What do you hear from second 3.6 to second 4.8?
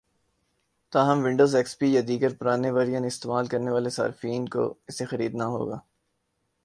والے صارفین کو